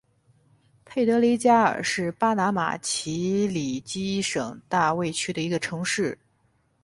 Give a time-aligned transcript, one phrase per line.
[0.83, 6.17] 佩德雷加尔是巴拿马奇里基省大卫区的一个城市。